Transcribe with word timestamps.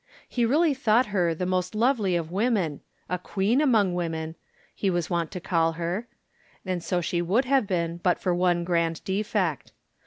He 0.27 0.47
really 0.47 0.73
thought 0.73 1.05
her 1.13 1.35
the 1.35 1.45
most 1.45 1.75
lovely 1.75 2.15
of 2.15 2.31
women 2.31 2.77
—"•a 3.07 3.19
queen 3.19 3.61
among 3.61 3.93
women 3.93 4.33
"—^he 4.75 4.91
was 4.91 5.11
wont 5.11 5.29
to 5.29 5.39
call 5.39 5.73
her; 5.73 6.07
and 6.65 6.83
so 6.83 7.01
she 7.01 7.21
would 7.21 7.45
have 7.45 7.67
been 7.67 7.97
but 7.97 8.17
for 8.19 8.33
one 8.33 8.63
grand 8.63 9.03
defect. 9.03 9.73